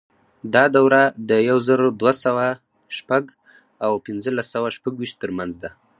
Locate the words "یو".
1.49-1.57